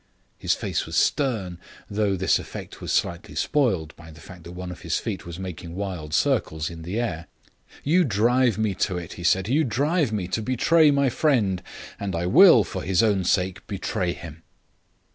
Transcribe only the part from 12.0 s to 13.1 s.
I will, for his